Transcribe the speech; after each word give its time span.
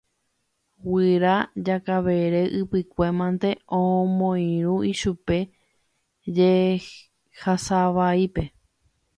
Guyra 0.87 1.33
Jakavere 1.65 2.41
ypykue 2.59 3.07
mante 3.17 3.49
omoirũ 3.79 4.75
ichupe 4.91 5.37
jehasavaípe. 6.35 8.43